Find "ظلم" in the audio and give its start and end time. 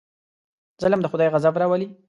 0.81-0.99